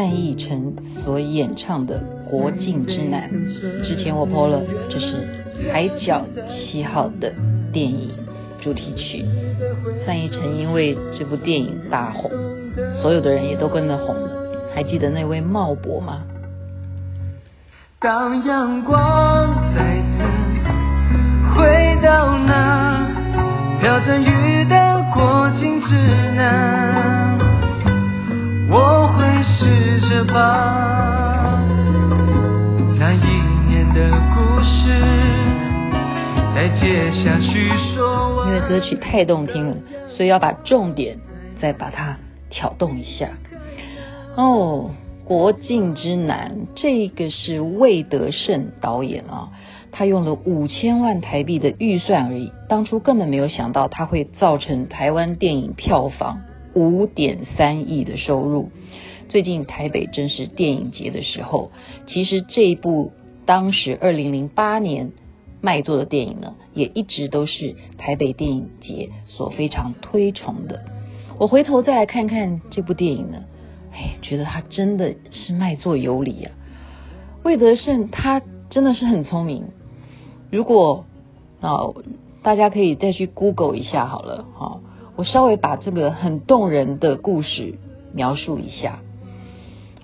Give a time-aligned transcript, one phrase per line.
[0.00, 0.74] 范逸臣
[1.04, 2.00] 所演唱的
[2.30, 3.30] 《国境之南》，
[3.86, 5.28] 之前我播了，这是
[5.70, 7.30] 《海角七号》的
[7.70, 8.08] 电影
[8.62, 9.22] 主题曲。
[10.06, 12.30] 范逸臣因为这部电影大红，
[13.02, 14.30] 所有的人也都跟着红了。
[14.74, 16.22] 还记得那位茂伯吗？
[17.98, 20.24] 当阳光再次
[21.54, 23.06] 回到那
[23.82, 25.94] 飘着雨的国境之
[26.36, 26.89] 南，
[32.98, 33.26] 那一
[33.68, 35.00] 年的故事
[36.54, 38.44] 再接下去说。
[38.46, 39.76] 因为歌曲太动听了，
[40.08, 41.16] 所以要把重点
[41.58, 42.18] 再把它
[42.50, 43.30] 挑动一下。
[44.36, 44.90] 哦，
[45.24, 49.48] 国境之南，这个是魏德圣导演啊，
[49.90, 56.40] 他用了五千万台币的预算而已，当初根本没有想到他会造成台湾电影票房
[56.74, 58.70] 五点三亿的收入。
[59.30, 61.70] 最近台北正是电影节的时候，
[62.08, 63.12] 其实这一部
[63.46, 65.12] 当时二零零八年
[65.60, 70.80] 卖座的电影呢，也一直都是台北电影节所非常推崇的。
[71.38, 73.44] 我回头再来看看这部电影呢。
[73.92, 76.50] 哎，觉得他真的是卖座有理啊！
[77.44, 79.68] 魏德圣他真的是很聪明。
[80.50, 81.04] 如果
[81.60, 81.78] 啊，
[82.42, 84.80] 大家可以再去 Google 一下好了哈。
[85.14, 87.78] 我稍微把这个很动人的故事
[88.12, 88.98] 描述一下。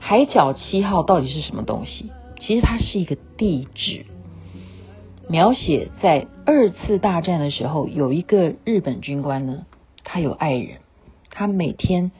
[0.08, 2.12] 海角七号到底是什么东西？
[2.38, 4.06] 其实它是一个地址，
[5.28, 9.66] 描写在二次大战的时候，有一个日本军官呢，
[10.04, 10.78] 他有爱人，
[11.30, 12.12] 他每天。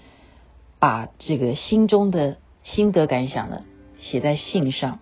[0.78, 3.62] 把这个心中的心得感想呢
[3.98, 4.98] 写在信上，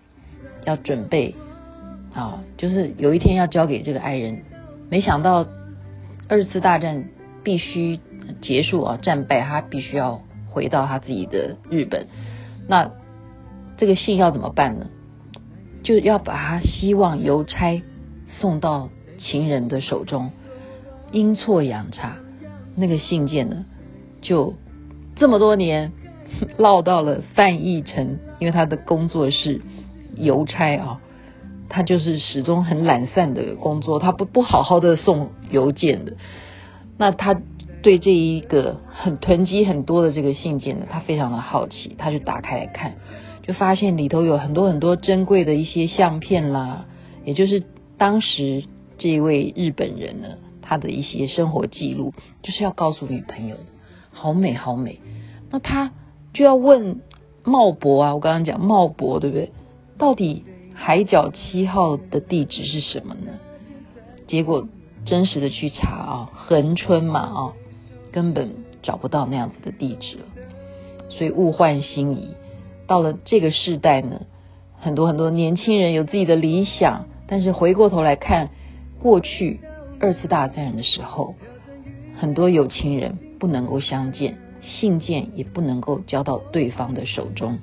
[0.63, 1.35] 要准备
[2.13, 4.43] 啊，就是有一天要交给这个爱人。
[4.89, 5.45] 没想到
[6.29, 7.09] 二次大战
[7.43, 7.99] 必须
[8.41, 12.07] 结束啊，战败，他必须要回到他自己的日本。
[12.67, 12.91] 那
[13.77, 14.87] 这个信要怎么办呢？
[15.83, 17.83] 就要把他希望邮差
[18.39, 20.31] 送到情人的手中，
[21.11, 22.17] 阴错阳差，
[22.75, 23.65] 那个信件呢
[24.21, 24.55] 就。
[25.17, 25.93] 这么多年
[26.59, 29.61] 落到了范逸臣，因为他的工作是
[30.17, 30.99] 邮差啊，
[31.69, 36.17] 他就是始终很懒散的工作，他不不好好的送邮件的。
[36.97, 37.41] 那他
[37.85, 42.95] 对这一个很囤积很多的这个信件呢，他非常的好奇，他就打开来看，
[43.43, 46.87] 就发现里头有很多很多珍贵的一些相片啦，
[47.25, 47.63] 也就是
[47.99, 48.63] 当时
[48.97, 50.29] 这位日本人呢，
[50.63, 53.57] 他的一些生活记录，就是要告诉女朋友。
[54.09, 54.99] 好美，好美。
[55.51, 55.91] 那他
[56.33, 57.01] 就要问
[57.43, 59.51] 茂博啊，我刚刚讲茂博对不对？
[59.99, 63.33] 到底海角七号的地址是什么呢？
[64.27, 64.67] 结果
[65.05, 67.53] 真实的去查啊，恒春嘛啊，
[68.15, 68.49] 根本
[68.81, 70.23] 找不到那样子的地址了。
[71.09, 72.29] 所以物换星移，
[72.87, 74.21] 到了这个世代呢，
[74.79, 78.49] 很多很多年轻人有自己的理想，但是回过头来看
[78.99, 79.59] 过去
[79.99, 81.35] 二次大战的时候，
[82.17, 83.17] 很多有情人。
[83.37, 87.59] 不能够相见，信件也不能够交到对方的手中，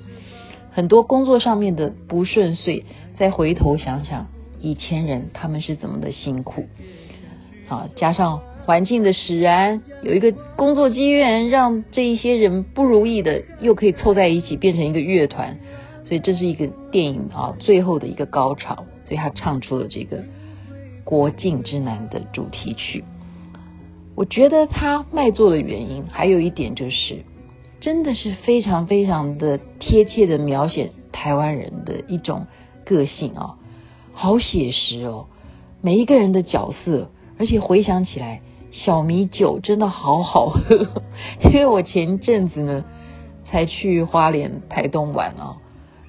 [0.71, 2.85] 很多工作上面的不顺遂，
[3.17, 4.27] 再回头想想
[4.61, 6.67] 以前人他们是怎么的辛苦，
[7.67, 15.57] 啊，加上环境的使然，有一个工作机缘，让这一些人不如意的又可以凑在一起变成一个乐团，
[16.05, 18.75] 所以这是一个电影啊最后的一个高潮，
[19.05, 20.17] 所以他唱出了这个
[21.03, 23.03] 《国境之南》的主题曲。
[24.15, 27.23] 我觉得他卖座的原因还有一点就是，
[27.81, 32.45] 真的是非常非常的贴切的描写台湾人的一种
[32.85, 33.55] 个性啊，
[34.13, 35.25] 好写实哦，
[35.81, 38.41] 每一个人的角色，而且回想起来，
[38.73, 40.87] 小米酒真的好好喝，
[41.45, 42.83] 因为我前阵子呢
[43.49, 45.57] 才去花莲、台东玩啊，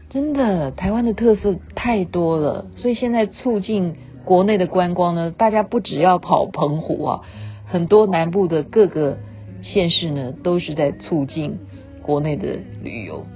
[0.08, 7.20] 真的台湾的特色太多了，所以现在促进国内的观光呢，大家不只要跑澎湖啊。
[7.66, 9.18] 很多南部的各个
[9.62, 11.58] 县市呢，都是在促进
[12.02, 13.26] 国内的旅游，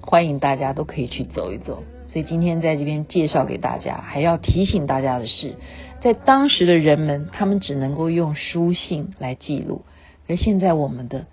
[0.00, 1.82] 欢迎大家都可以去走一走。
[2.08, 5.54] 所以今天在这边介绍给大家，还要提醒大家的是，
[6.02, 9.82] 在当时的人们，他们只能够用书信来记录，
[10.28, 11.26] 而现在我们的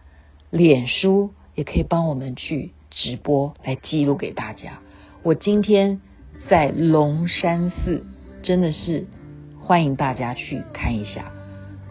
[0.50, 4.80] 脸书也可以帮我们去直播来记录给大家。
[5.22, 6.02] 我今天
[6.50, 8.04] 在龙山寺，
[8.42, 9.06] 真的是
[9.60, 11.32] 欢迎大家去看一下，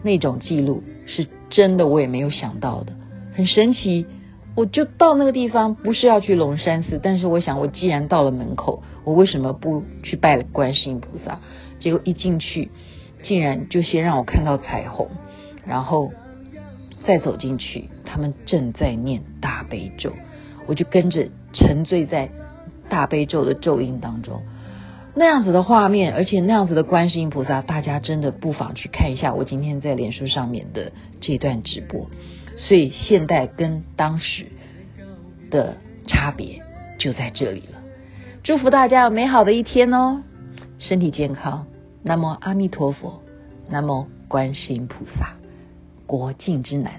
[0.03, 2.93] 那种记录是真的，我也没有想到的，
[3.33, 4.05] 很神奇。
[4.55, 11.39] 我就到那个地方，不是要去龙山寺，但是我想，我既然到了门口，我为什么不去拜观世音菩萨？
[11.79, 12.71] 结果一进去，
[13.23, 15.09] 竟然就先让我看到彩虹，
[15.65, 16.11] 然后
[17.05, 20.13] 再走进去，他们正在念大悲咒，
[20.65, 22.29] 我就跟着沉醉在
[22.89, 24.41] 大悲咒的咒音当中，
[25.15, 32.09] 那样子的画面，而且那样子的观世音菩萨，大家真的不妨去看一下我今天在脸书上面的这段直播。
[32.55, 34.45] 所以现代跟当时
[35.49, 35.77] 的
[36.07, 36.61] 差别
[36.99, 37.82] 就在这里了。
[38.43, 40.21] 祝福大家有美好的一天哦，
[40.77, 41.65] 身体健康。
[42.01, 43.23] 南无阿弥陀佛，
[43.69, 45.29] 南无观世音菩萨，
[46.05, 46.91] 国境之南。